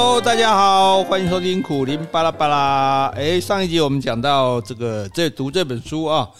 [0.00, 3.06] Hello，大家好，欢迎收听苦林巴拉巴拉。
[3.16, 6.28] 哎，上一集我们讲到这个，在读这本书啊。《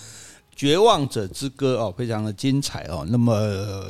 [0.58, 3.06] 绝望者之歌》哦，非常的精彩哦。
[3.08, 3.32] 那么，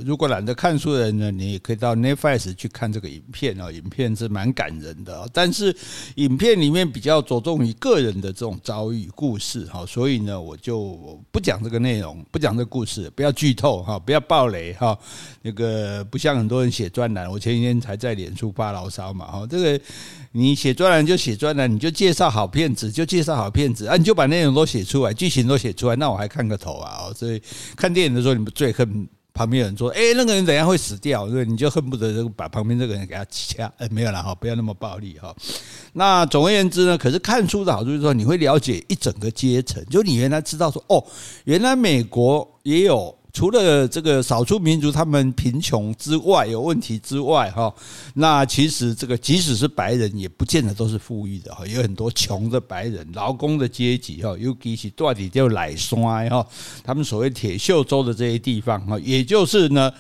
[0.05, 3.73] 如果懒得看书的人呢，你也可以到 Netflix 去看这个影片哦。
[3.73, 5.75] 影片是蛮感人的，但是
[6.17, 14.99] 影片里面比较着重于个人的这种遭遇故事哈，所以呢，我就不讲这个内容，不讲这个故事，不要剧透哈，不要暴雷哈。
[15.41, 19.47] 那个不像很多人写专栏，我前几天才在脸书发牢骚嘛哈。
[19.49, 19.81] 这个
[20.33, 26.59] 你写专栏就写专栏，你就介绍好片子，就介绍好片子啊，你就把内容都写出来，剧情都写出来，那我还看个。
[26.59, 27.07] 头啊！
[27.15, 27.41] 所以
[27.77, 33.73] 看电影的时候，你们最恨旁边有人说：“哎，那个人怎样会死掉？”所以你就恨不得把旁边这个人给他掐。
[33.79, 35.33] 哎，没有了哈，不要那么暴力哈。
[35.93, 41.01] 那总而言之呢，可是看书的好处就是说，你会了解一整个阶层，就你原来知道说，哦，
[41.45, 43.17] 原来美国也有。
[43.33, 47.73] 除了这个少数民族他们贫穷之外，有问题之外，哈，
[48.15, 56.47] 那其实这个即使是白人，也不见得都是富裕的哈，有很多穷的白人，劳工的阶级哈，尤其是到底叫奶酸哈，
[56.83, 59.93] 他们所谓铁锈州的这些地方哈，也就是呢。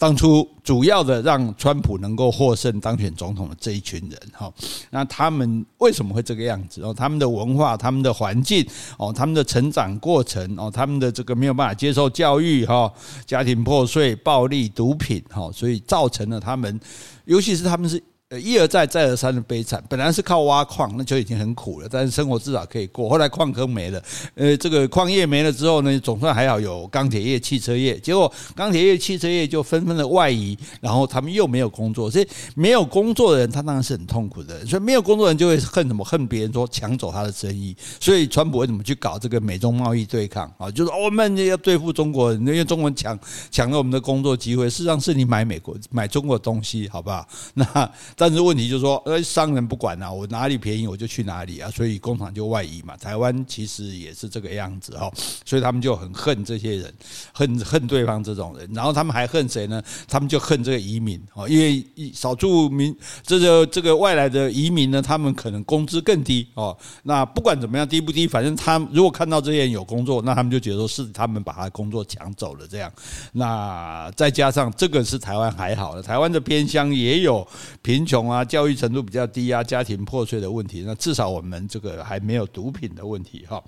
[0.00, 4.50] 当初主要的让川普能够获胜当选总统的这一群人哈，
[4.88, 6.94] 那他们为什么会这个样子哦？
[6.94, 12.90] 他们的文化、他们的环境哦、他们的成长过程哦、他们的这个没有办法接受教育哈、
[13.26, 16.80] 家庭破碎、暴力、毒品哈，所以造成了他们，
[17.26, 18.02] 尤其是他们是。
[18.30, 19.82] 呃，一而再，再而三的悲惨。
[19.88, 23.08] 本来是靠挖矿，那就已经很苦了，但是生活至少可以过。
[23.08, 24.00] 后来矿坑没了，
[24.36, 27.98] 呃，这个矿业没了之后呢，总算还好有钢铁业、汽车业。
[27.98, 32.08] 结果钢铁业、汽车业就纷纷的外移，然后他们又没有工作。
[32.08, 34.64] 所以没有工作的人，他当然是很痛苦的。
[34.64, 36.04] 所以没有工作的人就会恨什么？
[36.04, 37.76] 恨别人说抢走他的生意。
[37.98, 40.70] 所以川普为什么去搞这个美中贸易对抗啊？
[40.70, 43.18] 就是我们要对付中国人，因为中国人抢
[43.50, 44.70] 抢了我们的工作机会。
[44.70, 47.26] 事实上是你买美国、买中国东西，好不好？
[47.54, 47.90] 那。
[48.20, 52.94] 但是问题就是说，呃，商人不管啊，我哪里便宜我就去哪里啊，所以工厂就外移嘛。
[52.98, 55.10] 台湾其实也是这个样子哈，
[55.46, 56.92] 所以他们就很恨这些人，
[57.32, 59.82] 恨恨对方这种人，然后他们还恨谁呢？
[60.06, 61.82] 他们就恨这个移民哦，因为
[62.12, 66.76] 少数民这个这个外来的移民呢，他们可能工资更低哦。
[67.04, 72.92] 那不管怎么样，低不低，反正他如果看到这些人有工作，那他们就觉得说是他们把他的工作抢走了这样。
[73.32, 77.48] 那再加上这个是台湾还好的，台湾的偏乡也有
[77.80, 83.62] 贫穷啊，教育程度比较低啊，家庭破碎的问题，那至少我们这个还没有毒品的问题哈。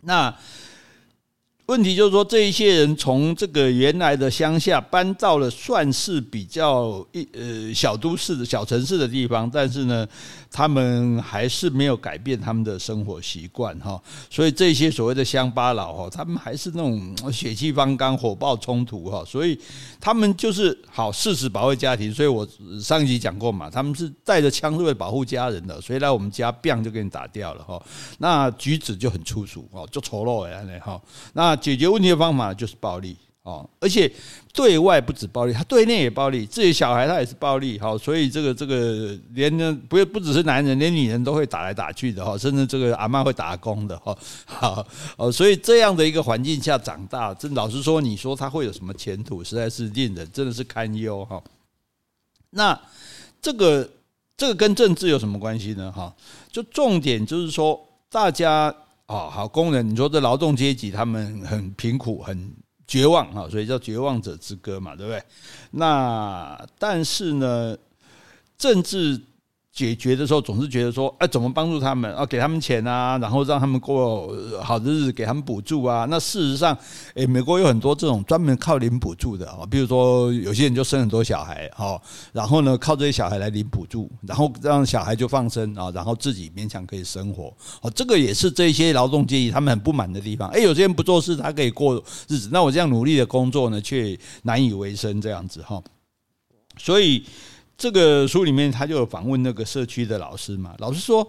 [0.00, 0.34] 那。
[1.66, 10.04] 问题就是说，这一些人从这个原来的乡下搬到了算是比较一呃小都市的小城市的地方，但是呢，
[10.52, 14.00] 他们还是没有改变他们的生活习惯哈。
[14.28, 19.24] 所以这些所谓的乡巴佬哈，他们还是那种血气方刚、火爆冲突哈。
[19.24, 19.58] 所以
[20.00, 22.12] 他们就是好誓死保卫家庭。
[22.12, 22.46] 所以我
[22.80, 27.80] 上一集讲过嘛，他们是带着枪是为保护家人的，所以来我们家 bang 就给你打掉了哈。
[28.18, 31.00] 那举止就很粗俗哦，就丑陋哎哈。
[31.32, 33.16] 那解决问题的方法就是暴力
[33.50, 34.10] 哦，而且
[34.52, 44.16] 对外不止暴力，他对内也暴力，自己小孩他也是暴力，好，所以这个这个连呢不不只是男人，连女人都会打来打去的哈，甚至这个阿妈会打工的哈，
[44.46, 51.42] 好哦，所以这样的一个环境下长大，这老实说，你说他会有什么前途，实在是令人真的是堪忧哈。
[52.50, 52.80] 那
[53.42, 53.90] 这个
[54.36, 55.90] 这个跟政治有什么关系呢？
[55.90, 56.14] 哈，
[56.52, 58.72] 就重点就是说大家。
[59.12, 62.52] 哦，好，工人，你说这劳动阶级他们很贫苦，很
[62.90, 65.22] 绝望啊，所以叫绝望者之歌嘛，对不对？
[65.70, 67.78] 那但是呢，
[68.58, 69.20] 政治。
[69.72, 72.26] 解决的时候总是觉得说，哎，怎么帮助他们啊？
[72.26, 76.06] 给他们钱啊，然后让他们过好的日子，给他们补助啊。
[76.10, 76.76] 那事实上，
[77.14, 82.00] 诶，美国有很多这种专门靠领补助的啊，比如说有些人就生很多小孩哈，
[82.32, 87.54] 然后呢靠这些小孩来领补助，然后让小孩就放生啊，然后自己勉强可以生活。
[87.80, 90.48] 哦，这个也是这些劳动阶级他们很不满的地方。
[90.50, 91.94] 诶，有些人不做事，他可以过
[92.26, 95.80] 日子，那我这样努力的工作呢，却难以为生这样子哈。
[96.76, 97.24] 所以。
[97.80, 101.26] 这个书里面他就有访问那个社区的老师嘛，老师说，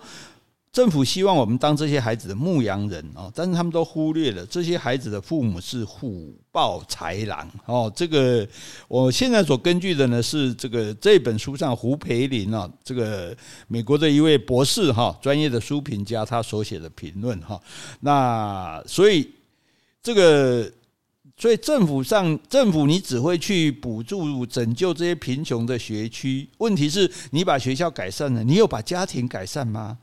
[0.73, 7.89] 政府希望我们当这些孩子的牧羊人哦，但是他们都忽略了这些孩子的父母是虎豹豺狼哦。
[7.95, 8.45] 这个
[8.89, 13.33] 我现在所根据的呢是这个这本书上胡培林啊，这个
[13.69, 17.57] 美国的一位博士哈，专业的书评家他所写的评论哈。
[18.01, 19.31] 那所以
[20.03, 20.69] 这个。
[21.41, 26.47] 所以政府上，政府你只会去补助拯救这些贫穷的学区。
[26.59, 29.97] 问题是你把学校改善了，你有把家庭改善吗？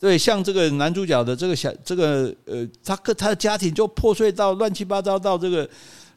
[0.00, 5.70] 对，像这个男主角的这个小这个呃，他他的家庭就破碎到乱七八糟到这个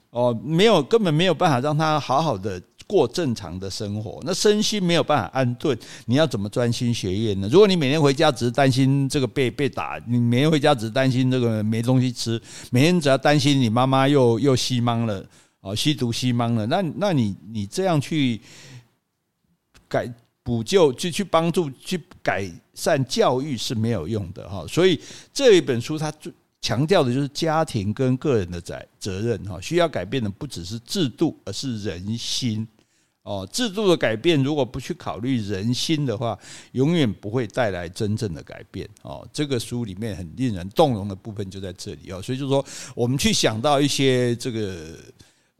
[0.09, 7.47] 哦，没有根本没有办法让他好好的过正常的生活，那身心没有办法安顿，你要怎么专心学业呢？
[7.51, 12.41] 如果你每天回家只是担心这个被被打，你每天回家只是担心这个没东西吃，
[12.71, 15.25] 每天只要担心你妈妈又又吸茫了
[15.61, 18.41] 哦，吸毒吸茫了，那那你你这样去
[19.87, 20.11] 改
[20.43, 24.65] 补救，去去帮助去改善教育是没有用的哈。
[24.67, 24.99] 所以
[25.33, 32.67] 这一本书它最强调的就是家庭跟个人的责责任哈，需要改变的不只是制度，而是人心。
[33.23, 36.37] 哦，制度的改变如果不去考虑人心的话，
[36.73, 38.87] 永远不会带来真正的改变。
[39.01, 42.21] 哦，这个书里面很令人动容的部分就在这里哦。
[42.21, 44.97] 所以就是说，我们去想到一些这个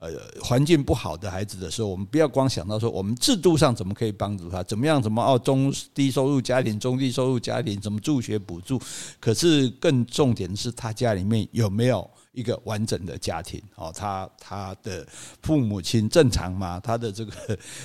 [0.04, 8.80] 呃环境不好的孩子的时候，我们不要光想到说我们制度上怎么可以帮助他，怎么样怎么哦中低收入家庭、中低收入家庭怎么助学补助，
[9.20, 12.10] 可是更重点的是他家里面有没有。
[12.34, 15.08] 一个完整的家庭哦，他他的
[15.44, 16.80] 父母亲正常吗？
[16.80, 17.32] 他的这个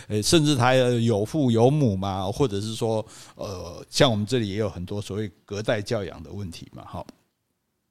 [0.07, 2.33] 呃，甚至他有父有母吗？
[2.33, 3.05] 或者是说，
[3.35, 7.05] 呃，像我们这里也有很多所谓隔代教养的问题嘛，哈。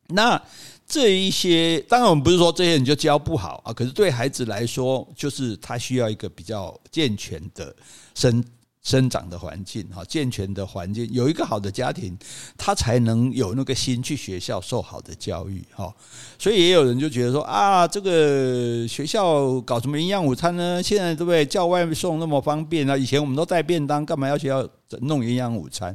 [0.08, 0.42] 那
[0.88, 7.76] 这一些，当然我们不是说这些人就教不好啊，可是对孩子来说，就是他需要一个比较健全的
[8.16, 8.44] 生。
[8.84, 12.18] 生长的环境，哈，健全的环境，有一个好的家庭，
[12.58, 15.94] 他才能有那个心去学校受好的教育，哈。
[16.40, 20.82] 所以也有人就觉得说啊，这个学校搞什么营养午餐呢？
[20.82, 21.46] 现在对不对？
[21.46, 22.96] 叫外送那么方便啊？
[22.96, 24.66] 以前我们都带便当，干嘛要学校
[25.02, 25.94] 弄营养午餐？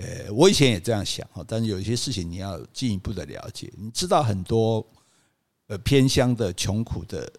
[0.00, 1.44] 呃，我以前也这样想，哈。
[1.46, 4.84] 但是有一些事情你要进一步的了解，你知道很多
[5.66, 7.30] 呃偏乡的穷苦的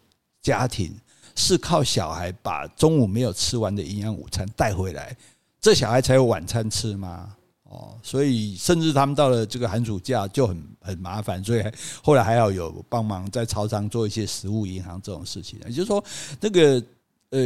[0.42, 0.96] 家庭。
[1.36, 5.16] 是靠小孩把中午没有吃完的营养午餐带回来，
[5.62, 7.34] 这小孩才有晚餐吃吗？
[7.64, 11.64] 哦，所以甚至他们到了这个寒暑假就很很麻烦，所以
[12.04, 15.58] 后来还要有帮忙在超商做一些食物银行这种事情。
[15.66, 16.04] 也就是说，
[16.42, 16.84] 那个
[17.30, 17.40] 呃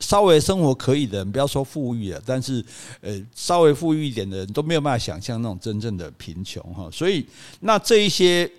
[0.00, 2.64] 稍微生活可以的人，不要说富裕了，但是
[3.00, 6.88] 呃稍微富裕一点的人都没有办法想象那种真正的贫穷哈。
[6.92, 7.26] 所以
[7.60, 8.50] 那这一些。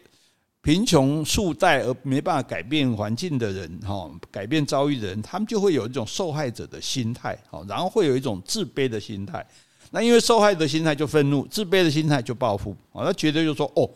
[0.63, 9.43] 贫穷数代而没办法改变环境的人，哈，改变遭遇的人，他们就会有一种受害者的心态，好，然后会有一种自卑的心态。
[9.89, 13.89] 那因为受害的心态就愤怒，自卑的心态就报复，啊，他觉得就说，哦，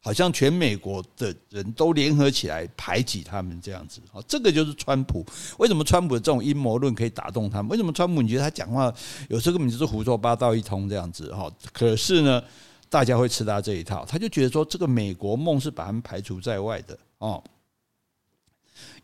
[0.00, 5.24] 好像全美国的人都联合起来排挤他们这样子，啊，这个就是川普。
[5.58, 7.70] 为什么川普的这种阴谋论可以打动他们？
[7.70, 8.92] 为什么川普你觉得他讲话
[9.28, 11.50] 有时候根本就是胡说八道一通这样子，哈？
[11.72, 12.42] 可是呢？
[12.90, 17.44] 大家会吃他这一套，他就觉得说这个美国梦是把他们排除在外的哦，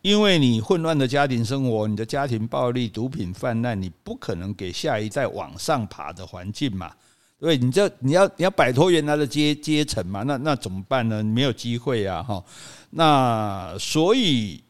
[0.01, 6.97] 因为你混乱的家庭生活，你的家庭暴力、毒品泛滥，你不可能给下一代往上爬的环境嘛，
[7.45, 11.23] 对，你这你要你要摆脱原来的阶阶层嘛，那那怎么办呢？
[11.23, 12.43] 你没有机会啊，哈，
[12.89, 14.65] 那所以，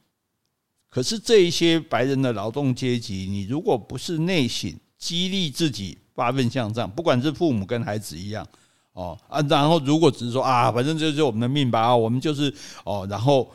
[0.91, 8.45] 可是这一些白人的劳动阶级，你如果不是内省激励自己发奋向上，不管是父母跟孩子一样。
[8.95, 13.49] 哦啊，然后如果只是说啊，反正就是我们的命吧，我们就是哦，然后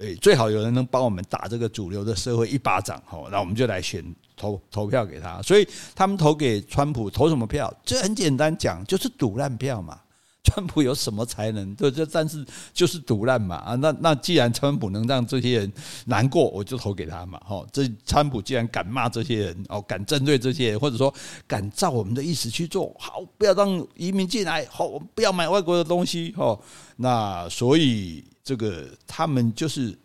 [0.00, 4.02] 诶，最好有人能帮我们打这个主流的社会一巴掌，哦，那我们就来选
[4.34, 5.40] 投投票给他。
[5.42, 7.72] 所以他们投给川普，投什么票？
[7.84, 10.00] 这很简单讲，就是赌烂票嘛。
[10.42, 11.74] 川普有什么才能？
[11.74, 12.42] 对，这但是
[12.72, 13.74] 就是赌烂嘛啊！
[13.74, 15.72] 那那既然川普能让这些人
[16.06, 17.38] 难过，我就投给他嘛。
[17.44, 21.12] 哈，这川普既然敢骂这些人哦，敢针对这些人，或者说
[21.46, 26.34] 敢照我们的意思去做，好，不要让移民进来，好我，不要买外国的东西。
[26.38, 26.58] 哦，
[26.96, 29.98] 那所以这个他们就是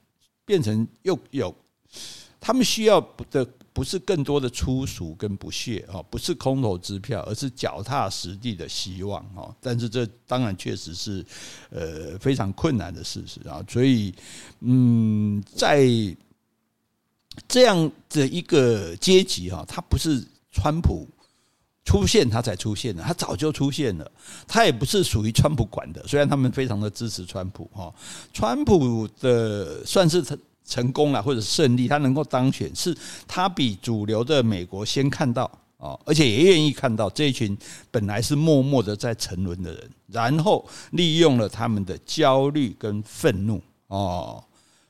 [0.46, 1.56] 变成又有
[2.39, 3.48] 他们需要的。
[3.75, 9.54] 不是更多的粗俗跟不屑哈，不是空头支票，而是脚踏实地的希望哈。
[9.60, 11.25] 但是这当然确实是
[11.72, 13.62] 呃非常困难的事实啊。
[13.68, 14.15] 所以
[14.62, 15.86] 嗯，在
[17.50, 21.06] 这样的一个阶级哈，它不是川普
[21.86, 24.12] 出现他才出现的，他早就出现了。
[24.46, 27.94] 他也不是属于川普管的，虽然他们非常的支持川普哈。
[28.34, 30.38] 川普的算是成。
[30.68, 35.44] 成功了或者胜利，他能够当选，是他比主流的美国先看到
[35.77, 37.56] 啊，而且也愿意看到这一群
[37.92, 44.44] 本来是默默的在沉沦的人，然后利用了他们的焦虑跟愤怒哦，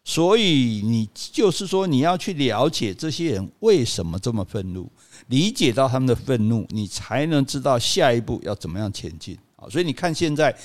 [0.06, 4.90] 所以你就是说你要去了解这些人为什么这么愤怒，
[5.28, 9.70] 理解到他们的愤怒，你才能知道下一步要怎么样前进啊。
[9.70, 10.56] 所以你看现在。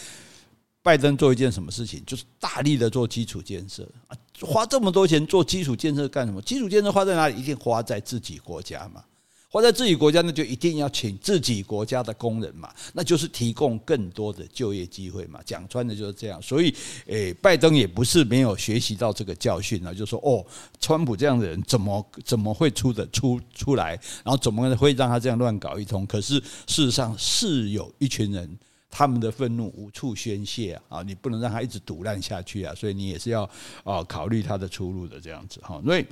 [0.83, 6.41] 拜登做一件什么事情，就是大力的做基础建设啊，花这么多钱做基础建设干什么？
[6.41, 7.39] 基础建设花在哪里？
[7.39, 9.05] 一定花在自己国家嘛，
[9.53, 15.41] 活在自己国家，那就一定要请自己国家的工人嘛，那就是提供更多的就业机会嘛。
[15.45, 16.41] 讲穿的就是这样。
[16.41, 16.73] 所以，
[17.07, 20.47] 诶，拜登也不是没有学习到这个教训啊，就说哦，
[20.81, 26.07] 川普这样的人怎么怎么会出的出出来，然后怎么会让他这样乱搞一通？
[26.07, 26.35] 可是
[26.69, 28.49] 事实上是有一群人，
[28.89, 33.43] 他们的愤怒无处宣泄啊，你不能让他一直赌烂下去啊，所以你也是要
[33.83, 36.07] 啊考虑他的出路的这样子哈，所以。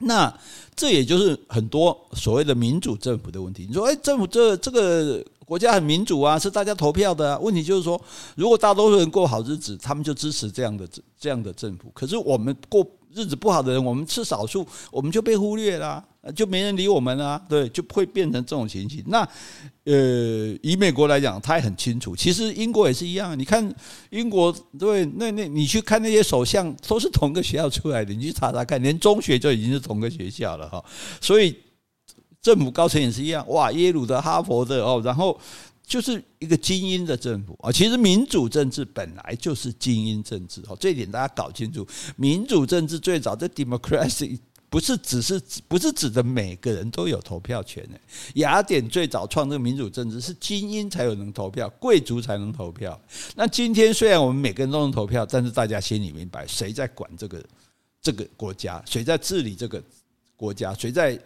[0.00, 0.32] 那
[0.74, 3.66] 这也就是很多所谓的民主政府的问题。
[3.68, 7.38] 你说，哎，政府这这个国家很民主啊，是大家投票的啊。
[7.38, 8.00] 问题就是说，
[8.34, 10.88] 如果大多数人过好日子，他们就支持这样的
[11.18, 11.90] 这样的政府。
[11.94, 16.04] 可是我们过日子不好的人，我们是少数，我们就被忽略了。
[16.36, 19.02] 就没人理我们啊，对，就会变成这种情形。
[19.06, 19.26] 那
[19.84, 22.14] 呃，以美国来讲，他也很清楚。
[22.14, 23.36] 其实英国也是一样。
[23.38, 23.74] 你看
[24.10, 28.12] 英国，对，那那你去看那些首相，都是同个学校出来的。
[28.12, 30.84] 你去查查看，连中学就已经是同个学校了哈。
[31.22, 31.56] 所以
[32.42, 33.42] 政府高层也是一样。
[33.48, 35.40] 哇，耶鲁的、哈佛的哦，然后
[35.90, 37.72] 就是一个精英的政府啊。
[37.72, 41.86] 其实民主政治本来就是精英政治哦，这一点大家搞清楚。
[42.16, 44.38] 民主政治最早的 democracy。
[44.70, 47.98] 不是只是不是指的每个人都有投票权的。
[48.34, 52.96] 雅典最早创这个民主政治是精英才有能投票，贵族才能投票。
[53.34, 57.44] 那今天虽然我们每个人都能投票，但是大家心里明白谁在管这个
[58.00, 59.82] 这个国家，谁在治理这个
[60.36, 61.20] 国家，谁在。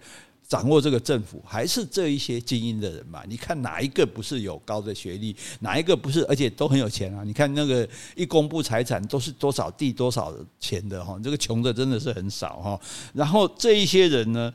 [0.47, 3.23] 掌握这个政府还是这一些精英的人嘛？
[3.27, 5.35] 你看哪一个不是有高的学历？
[5.61, 7.25] 哪一个不是而且都很有钱啊？
[7.25, 12.81] 你看那个一公布财产都是多少地多少钱的哈，这个穷的真的是很少哈。
[13.15, 14.53] 然后这一些人呢，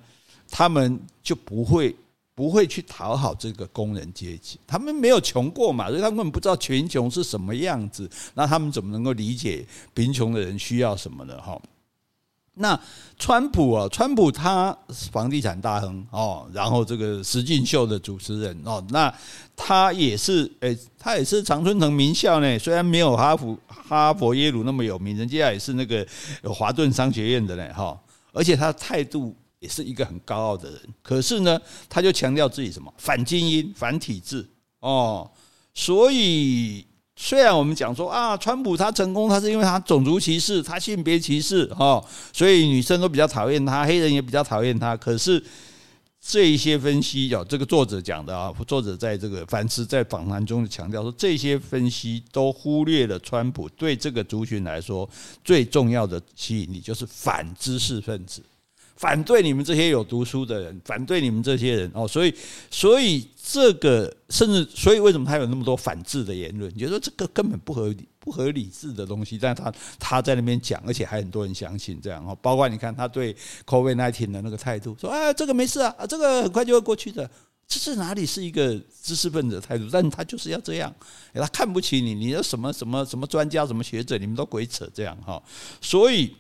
[0.50, 1.96] 他们就不会
[2.36, 8.10] 不会去讨好这个工人阶级，他们没有穷过嘛，所以他们不知道贫穷是什么样子。
[8.36, 11.36] 那他们怎么能够理解贫穷的人需要什么呢？
[11.42, 11.60] 哈？
[12.62, 12.78] 那
[13.18, 14.78] 川普啊，川普他
[15.12, 19.14] 房地产大亨哦，然后这个实境秀的主持人哦，那
[19.56, 26.06] 他也是诶，他也是常春藤名校呢，虽然没有哈佛、哈佛、耶鲁那么有名，人家也是那个
[26.44, 27.98] 华顿商学院的呢哈，
[28.34, 34.46] 而且他态度也是一个很高傲的人，可是呢，他就强调自己什么反精英、反体制
[34.82, 35.32] 哦，
[35.74, 36.86] 所以。
[37.22, 44.96] 虽然我们讲说啊，川普他成功，他是因为他种族歧视，他性别歧视，哈，所以女生都比较讨厌他，黑人也比较讨厌他。
[44.96, 45.44] 可是
[46.22, 55.08] 这一些分析，有这个作者讲的啊，作者在这个凡斯在访谈中强调说，这些分析都忽略了川普对这个族群来说
[55.44, 58.42] 最重要的吸引力，就是反知识分子。
[59.00, 62.36] 反对你们这些有读书的人，反对你们这些人哦，所以，
[62.70, 66.70] 所以这个甚至，所以为什么他有那么多反智的言论？
[66.76, 72.38] 你觉得这个根本不合理、不合理智的东西，但他他在那边讲，而且还很多人相信这样哦。
[72.42, 73.34] 包括你看他对
[73.66, 77.32] COVID-19 的那个态度，说啊，这个没事啊，这个很快就会过去的，
[77.70, 79.88] 这是哪里是一个知识分子的态度？
[79.90, 80.94] 但他就是要这样，
[81.34, 85.42] 他看不起你，你什么什么什么专家、什么学者，你们都鬼扯这样哈，
[85.80, 86.36] 所以。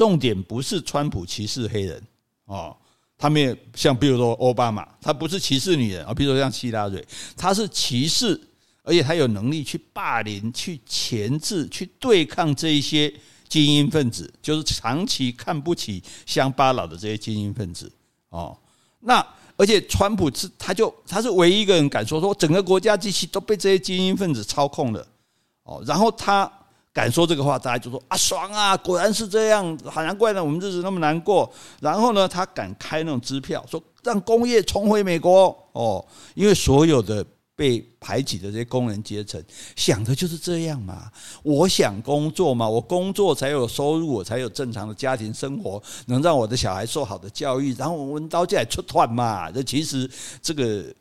[0.00, 2.02] 重点不是川普歧视黑人
[2.46, 2.74] 哦，
[3.18, 8.40] 他们也像比如说奥巴马，他不是歧视女人啊，比如说像希拉蕊，他是歧视，
[8.82, 13.12] 而且他有能力去霸凌、去钳制、去对抗这一些
[13.46, 17.92] 精英分子，就是长期看不起乡巴佬的这些精英分子
[18.30, 18.56] 哦。
[19.00, 19.22] 那
[19.58, 25.06] 而且川普是他就他是唯一一个人敢说说整个国家机器都被这些精英分子操控了
[25.64, 26.50] 哦，然后他。
[26.92, 31.50] 敢说这个话，大家就说啊爽啊，果然是这样，好难怪呢，我们日子那么难过。
[31.80, 36.04] 然后呢，他敢开那种支票，说让工业重回美国哦，
[36.34, 39.40] 因为所有的被排挤的这些工人阶层
[39.76, 41.08] 想的就是这样嘛。
[41.44, 49.48] 我想工作嘛，我工作才有收入，我才有正常的家庭生活，能让我的小孩受好的教育，然后我们到这里出团嘛。
[49.50, 50.10] 这其实
[50.42, 50.92] 这个。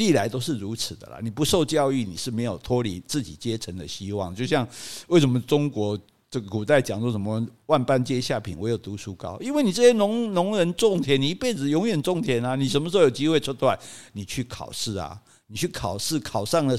[0.00, 4.34] 历来都是如此的啦，你不受教育，你是没有脱离自己阶层的希望。
[4.34, 4.66] 就像
[5.08, 5.98] 为什么中国
[6.30, 13.70] 这个古代讲说什么“万般皆下品，唯有读书高”，因为你这些农农人种田，你一辈子永远种田啊，你什么时候有机会出头？
[14.14, 16.74] 你去考试啊，你去考试，考上了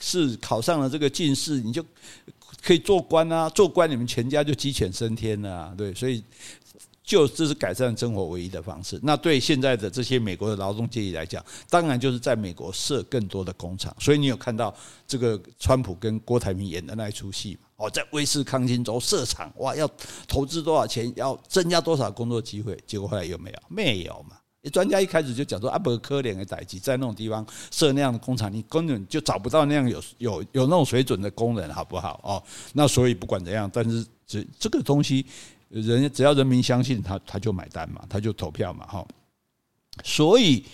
[0.00, 1.84] 是考上了这个进士，你就
[2.60, 6.24] 可以做官啊，做官你们全家就鸡犬升天了啊，对，所以。
[7.08, 9.00] 就这是改善生活唯一的方式。
[9.02, 13.96] 那对现在的这些美国的劳动阶级来讲，当然就是在美国设更多的工厂。
[13.98, 14.72] 所以你有看到
[15.06, 17.60] 这个川普跟郭台铭演的那一出戏吗？
[17.76, 19.88] 哦，在威斯康星州设厂，哇，要
[20.26, 21.10] 投资多少钱？
[21.16, 22.78] 要增加多少工作机会？
[22.86, 23.58] 结果后来有没有？
[23.68, 24.36] 没有嘛。
[24.70, 32.20] 专家一开始就讲说，阿伯科连的代志，在那种地方设那样的工厂，你根本就找不到那样有有有那种水准的工人，好不好？
[32.22, 32.42] 哦，
[32.74, 35.26] 那所以不管怎样，但是这这个东西。
[35.70, 39.06] 人只要人民相信他，他就买单嘛，他就投票嘛，哈。
[40.02, 40.64] 所以，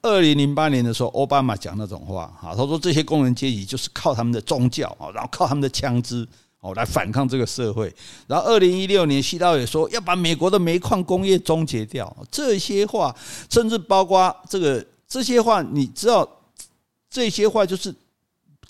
[0.00, 6.26] 二零零八年的时候，奥巴马讲那种话，哈，他说这些工人阶级就是靠他们的宗教啊，然后靠他们的枪支
[6.60, 7.94] 哦来反抗这个社会。
[8.26, 12.16] 然后二零一六年，希拉里说要把美国的煤矿工业终结掉。
[12.30, 13.14] 这些话，
[13.50, 16.26] 甚至包括这个这些话，你知道，
[17.10, 17.94] 这些话就是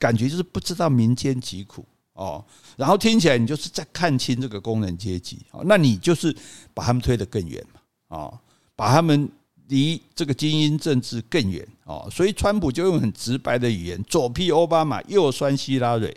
[0.01, 1.87] 感觉就是不知道民间疾苦
[2.17, 2.45] 哦。
[2.77, 6.37] 然后听起来你就是在看清这个工人阶级，那你就是
[6.75, 8.39] 把他们推得更远嘛，哦，
[8.75, 9.31] 把他们。
[9.69, 16.17] 离这个精英政治更远哦，所以川普就用很直白的语言，左批奥巴马，右酸希拉蕊，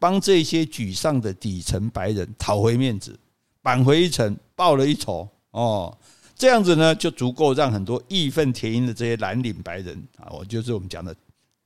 [0.00, 3.16] 帮这些沮丧的底层白人讨回面子，
[3.62, 5.96] 扳回一城，报了一仇哦。
[6.34, 11.14] 这样子呢，就足够让很多义愤填膺的这些蓝领白人啊，我就是我们讲的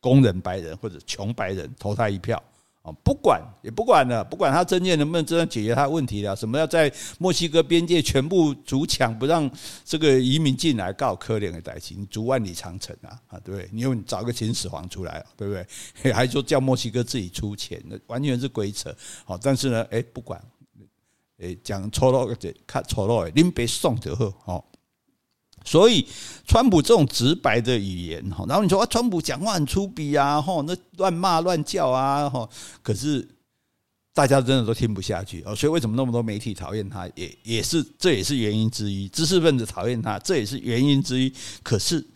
[0.00, 2.42] 工人白人或者穷白人投他一票。
[2.82, 6.34] 哦，不管也不管了，不管他政见能不能真正解决他问题了。
[6.34, 9.48] 什么要在墨西哥边界全部筑墙，不让
[9.84, 13.68] 这个移民进来，告可怜的代情，筑万里长城啊啊，对不对？
[13.72, 15.64] 你又找个秦始皇出来，对不对？
[16.12, 18.92] 还说叫墨西哥自己出钱，那完全是鬼扯。
[19.24, 20.42] 好，但是呢，哎，不管，
[21.38, 24.71] 哎，讲丑陋的，看丑陋的，您别送就好，好。
[25.64, 26.06] 所以，
[26.46, 32.48] 川普这种直白的语言，哈，然后你说啊，川普讲话很粗鄙啊，哈，那乱骂乱叫啊，哈，
[32.82, 33.26] 可是
[34.14, 35.54] 大家真的都听不下去哦。
[35.54, 39.08] 所以为什么那么多媒体讨厌他，也也是这也是原因之一。
[39.08, 41.32] 知识分子讨厌他，这也是原因之一。
[41.62, 42.06] 可是，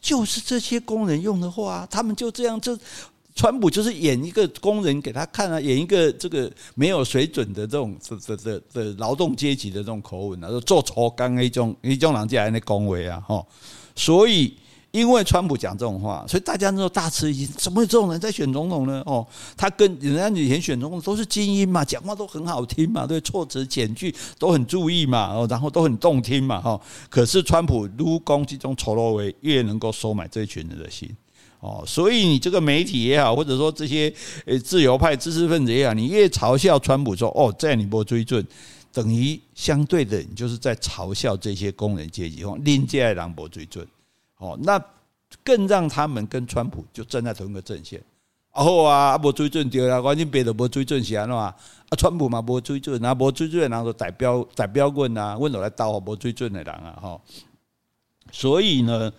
[0.00, 2.78] 就是这些工人用的话，他们就这样就。
[3.40, 13.42] 川普就是演一个工人给他看啊，演一个这个没有水准的这种的的的劳动阶级的这种口吻啊，说做错刚一种一种人家来的恭维啊，哈，
[13.96, 14.54] 所以
[14.90, 19.02] 因为川普讲这种话，所以大家都大吃一惊，怎么会这种人在选总统呢？
[19.06, 26.78] 哦，他跟人家以前选总统都是精英嘛，讲话都很好听嘛，对，措辞简句都很注意嘛，哦，然后都很动听嘛，哈，
[27.08, 31.08] 可是川普如攻击中丑陋为越能够收买这群人的心。
[31.60, 34.10] 哦，所以你这个媒体也好，或者说这些
[34.46, 38.42] 呃自由派知识分子也好，你越嘲笑川普说哦，在你不追准，
[38.90, 43.86] 等于相对的，你就是在嘲笑这些工人阶级，哦另界让不追准，
[44.38, 44.82] 哦，那
[45.44, 48.02] 更让他们跟川普就站在同一个阵线。
[48.52, 51.54] 哦啊，不追准对啦，关键别的不追准是安怎啊？
[51.98, 57.20] 川普嘛不追准，那不追准的人就代表代表棍啊，问落来刀不追准的人啊，哈。
[58.32, 59.12] 所以呢，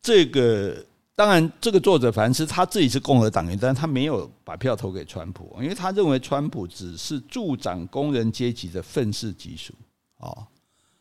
[0.00, 0.76] 这个。
[1.16, 9.72] 当然，这个作者凡斯他自己是共和党员，但是他没有把票投给川普，因为他认为川普只是助长工人阶级的愤世嫉俗，
[10.18, 10.44] 哦，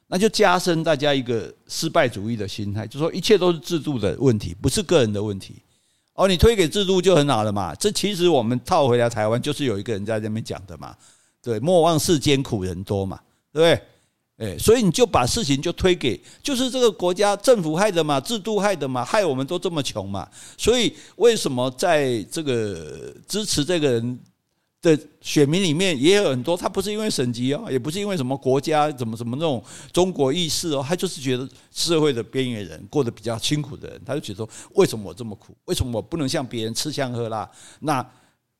[0.06, 5.56] 那就加深大家一个失败主义的心态，就说一切都是制度的问题，不是个人的问题。
[6.14, 7.74] 哦，你推给制度就很好了嘛。
[7.74, 10.96] 这其实我们套回来台湾，就是有一个人在那边讲的嘛，
[11.42, 13.20] 对，莫忘世间苦人多嘛，
[13.52, 13.88] 对不对？
[14.44, 20.28] 哎，所以你就把事情就推给，就是这个国家政府害的嘛，制度害的嘛，害我们都这么穷嘛。
[20.58, 24.20] 所以为什么在这个支持这个人
[24.82, 35.56] 的选民里面也有很多，他不是因为省级哦，也不是因为什么国家怎么怎么那种中国意识哦，他就是觉得社会的边缘人过得比较辛苦的人，他就觉得，为什么我这么苦？
[35.66, 37.50] 为什么我不能像别人吃香喝辣？
[37.80, 38.06] 那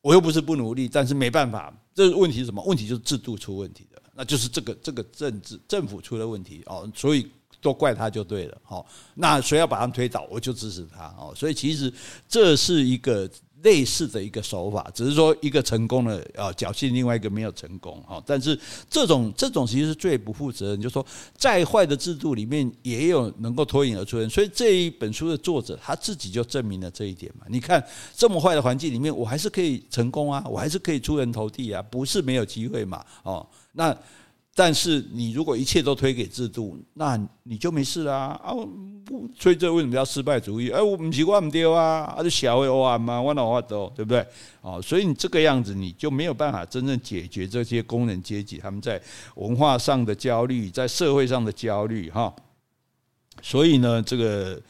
[0.02, 1.74] 我又不是不努力，但是没办法。
[1.96, 2.64] 这个问题是什么？
[2.66, 3.86] 问题就是制度出问题。
[4.16, 7.28] 那就是这个这个政治政府出了问题哦，所以
[7.62, 8.58] 都怪他就对了。
[8.64, 11.34] 好，那谁要把他们推倒，我就支持他哦。
[11.36, 11.92] 所以其实
[12.28, 13.30] 这是一个
[13.64, 18.22] 类似的一个手法，只是说一个成功了啊，侥幸另外一个没有成功啊。
[18.26, 21.06] 但是这种这种其实是最不负责任，就是说
[21.38, 24.30] 再坏的制度里面也有能够脱颖而出的人。
[24.30, 27.46] 所以这一本书的作者他自己就证明了这一点嘛。
[27.48, 27.82] 你看
[28.14, 33.04] 这么坏的环境里面，我还是可以成功啊，我还是可以出人头地啊，不是没有机会嘛。
[33.24, 33.48] 哦。
[33.74, 33.96] 那，
[34.56, 38.54] 但是你如果一切都推给制度，那你就没事啦啊！
[39.38, 40.70] 所以这为什么叫失败主义？
[40.70, 44.26] 哎，我不习惯不丢啊，啊，就小会偶尔嘛，我哪话都对不对？
[44.62, 49.02] 哦，所以你这个样子，你就没有办法真正解决这些工人阶级他们在
[49.36, 52.34] 文化上的焦虑，在社会上的焦虑哈。
[53.42, 54.62] 所以呢，这个。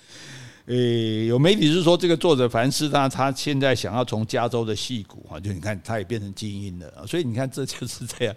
[0.68, 8.36] 诶，有媒体是说，这个作者凡斯他他现在想要从加州的戏骨哈，就你看他也变成精英了，所以你看这就是这样。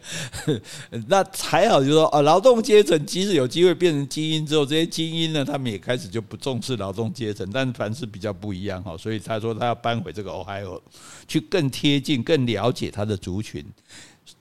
[1.07, 7.49] 那还好，就是说啊，劳动阶层即使有机会变成精英之后，这些精英呢，他们也开始就不重视劳动阶层。
[7.53, 10.81] 但是凡斯比较不一样哈，所以他说他要搬回这个 Ohio
[11.29, 13.65] 去更贴近、更了解他的族群，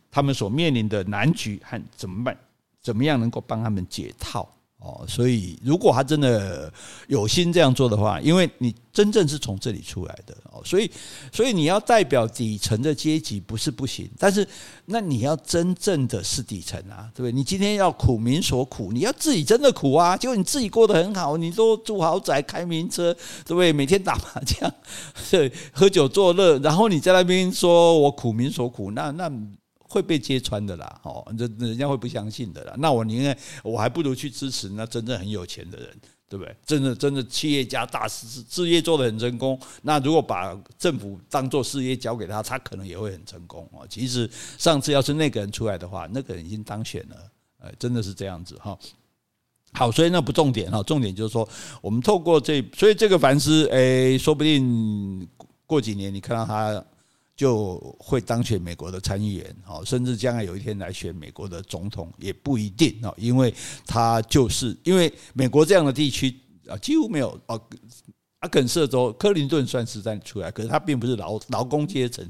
[0.10, 2.36] 他们所面临的难局和怎么办，
[2.82, 4.50] 怎么样能够帮他们解套。
[4.86, 6.72] 哦，所以如果他真的
[7.08, 10.90] 有心这样做的话，因为你真正是从这里出来的哦，所以
[11.34, 14.48] 所以你要代表底层的阶级不是不行，但是
[14.86, 17.32] 那你要真正的是底层啊，对不对？
[17.32, 23.12] 你今天要苦民所苦，你要自己真的苦啊，结果你自己过得很好，你都住豪宅、开名车，
[23.44, 23.74] 对不对？
[23.74, 24.72] 每天打麻将、
[25.32, 29.32] 对，喝酒作乐，然后你在那边说我苦民所苦，那那。
[29.96, 32.76] 会被揭穿的啦，哦，人人家会不相信的啦。
[32.78, 35.88] 那我宁愿我还不如去支持那真正很有钱的人，
[36.28, 36.54] 对不对？
[36.66, 39.58] 真的真的企业家大事事业做得很成功。
[39.84, 43.88] 那如果把政府当做事业交给他，他可能也会很成功哦。
[43.90, 47.16] 其实上次要是那个人出来的话，那个人已经当选了，
[47.60, 48.78] 呃，真的是这样子哈。
[49.72, 51.48] 好，所以那不重点哈，重点就是说，
[51.82, 55.26] 我们透过这，所以这个凡斯，诶，说不定
[55.66, 56.84] 过几年你看到他。
[57.36, 63.54] 就会当选美国的参议员，哦，甚至将来有一天来选美国的总统也不一定哦，因为
[63.86, 66.34] 他就是因为美国这样的地区
[66.68, 67.62] 啊，几乎没有哦。
[68.46, 72.24] 阿肯色州，克林顿算是在出来，可是他并不是劳劳工阶层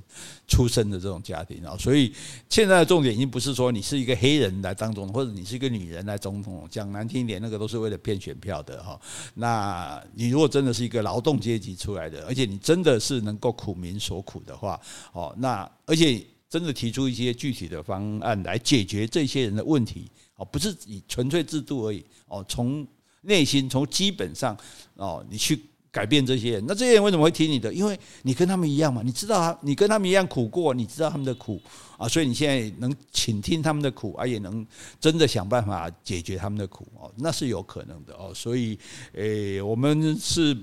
[0.47, 2.13] 出身的这种家庭啊，所以
[2.49, 8.97] 现在的重点已经不是说你是一个黑人来当总统，或者你是一个女人来总统，讲难听一点，那个都是为了骗选票的哈。
[9.33, 14.79] 那你如果真的是一个劳动阶级出来的，而且你真的是能够苦民所苦的话，
[15.11, 22.87] 哦，那而且真的提出一些具体的方案来解决这些人的问题，哦，不是以纯粹制度而已，哦，从
[23.23, 24.57] 内心从基本上
[24.93, 25.61] 哦，你去。
[25.95, 27.73] 改变这些人，那这些人为什么会听你的？
[27.73, 31.57] 因为你跟他们一样嘛，你知道他，你跟他们一样苦过，你知道他们的苦
[31.97, 34.67] 啊，所以你现在能倾听他们的苦，啊，也能
[34.99, 38.33] 真的想办法解决他们的苦哦，那是有可能的哦。
[38.35, 38.77] 所以，
[39.13, 40.53] 诶，我们是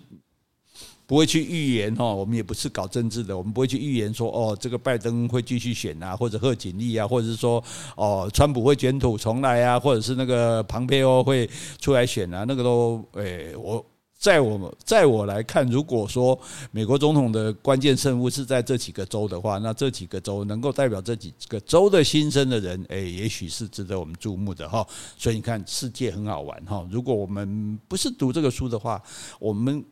[1.07, 7.65] 不会去预言哦，我们也不是搞政治的，我们不会去预言说哦，这个拜登会继续选啊，或者贺锦丽啊，或者是说
[7.97, 11.49] 哦，川普会卷土重来啊，或者是那个庞佩欧会
[11.81, 13.83] 出来选啊，那个都诶，我。
[14.23, 16.39] 在我在我来看，如果说
[16.71, 24.87] 美国总统的关键胜负是在这几个州的话，那这几个州能够代表这几个州的心声的人，诶，也许是值得我们注目的哈。
[25.19, 26.87] 所以你看，世界很好玩哈。
[26.89, 29.03] 如果我们不是读这个书的话，
[29.41, 29.85] 我们。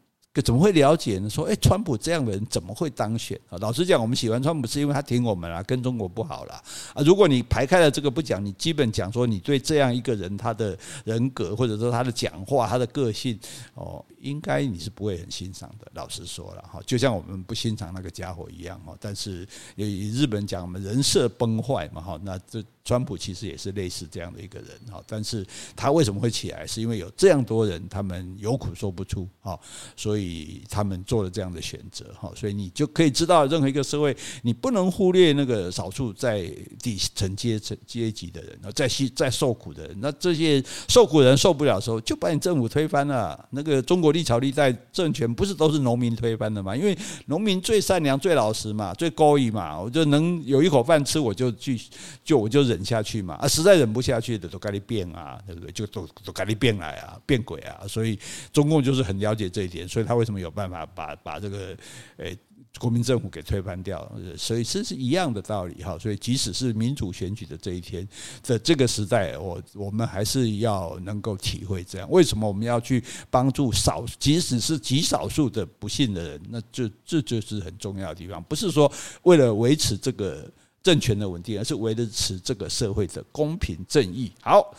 [0.44, 1.28] 怎么会了解呢？
[1.28, 3.58] 说，哎，川普这样的人怎么会当选啊？
[3.58, 6.62] 老实讲，我们喜欢川普是因为他挺我们啦，跟中国不好啦。
[6.94, 7.02] 啊。
[7.02, 13.36] 如果你排开了这个不讲，你基本讲说你对这样一个人他的人格，或者说他的讲话、他的个性，
[13.74, 15.90] 哦，应该你是不会很欣赏的。
[15.94, 18.94] 老实说了哈，就像我们不欣赏那个家伙一样哈。
[19.00, 22.64] 但是以日本讲，我们人设崩坏嘛哈，那这。
[22.84, 26.66] 川普其实也是类似这样的一个人哈，但是他为什么会起来？
[26.66, 29.58] 是因为有这样多人，他们有苦说不出哈，
[29.96, 32.32] 所以他们做了这样的选择哈。
[32.34, 36.42] 所以你就可以知道，任何一个社会，你不能忽略那个少数在
[36.82, 39.96] 底层阶层阶级的人，在在受苦的人。
[40.00, 43.48] 那这些受苦人受不了的时候，就把你政府推翻了。
[43.50, 46.74] 那个中国历朝历代政权不是都是农民推翻的吗？
[46.74, 51.80] 因为农民最善良、最老实嘛，最高义嘛，我就能有一口饭吃，我就去
[52.24, 52.79] 就我就忍。
[52.84, 55.72] 下去嘛啊，实在忍不下去的都该你变啊，对不对？
[55.72, 57.86] 就都都该你变来啊，变鬼啊！
[57.88, 58.18] 所以
[58.52, 61.76] 中共就是很了解这一点，所以他为什么有办法把把这个
[62.16, 62.36] 诶
[62.78, 64.10] 国民政府给推翻掉？
[64.36, 65.98] 所以这是一样的道理哈。
[65.98, 68.06] 所以即使是民主选举的这一天
[68.44, 72.08] 的这个时代，我我们还是要能够体会这样。
[72.10, 76.40] 为什么我们要去帮助少，即使是极少数的不幸的人？
[76.48, 78.90] 那就这就是很重要的地方，不是说
[79.22, 80.50] 为了维持这个。
[80.82, 84.32] 政权的稳定，而是维持这个社会的公平正义。
[84.40, 84.74] 好，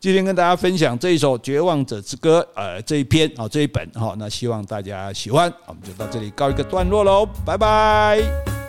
[0.00, 8.65] 今天跟大家分享这一首《绝望者之歌》呃，这一篇啊，这一本哈，那希望大家喜欢，我们就到这里告一个段落喽，拜拜。